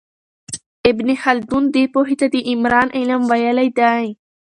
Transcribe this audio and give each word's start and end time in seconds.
ابن 0.89 1.07
خلدون 1.23 1.63
دې 1.75 1.83
پوهې 1.93 2.15
ته 2.21 2.27
د 2.33 2.35
عمران 2.51 2.87
علم 2.97 3.21
ویلی 3.31 3.69
دی. 3.79 4.05